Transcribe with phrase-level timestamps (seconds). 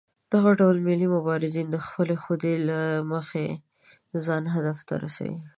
[0.33, 2.79] دغه ډول ملي مبارزین د خپلې خودۍ له
[3.11, 3.45] مخې
[4.25, 5.39] ځان هدف ته رسوي.